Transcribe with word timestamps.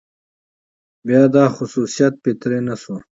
بيا 1.05 1.23
دا 1.35 1.43
خصوصيت 1.55 2.13
فطري 2.23 2.59
نه 2.67 2.75
شو، 2.81 2.95